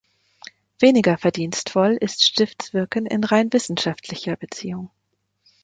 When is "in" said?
3.05-3.23